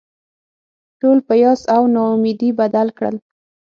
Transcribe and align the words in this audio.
ټول 0.99 1.17
په 1.27 1.33
یاس 1.43 1.61
او 1.75 1.83
نا 1.93 2.03
امیدي 2.15 2.49
بدل 2.59 2.87
کړل. 2.97 3.15